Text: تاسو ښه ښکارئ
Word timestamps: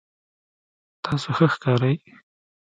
تاسو 1.03 1.29
ښه 1.37 1.47
ښکارئ 1.53 1.93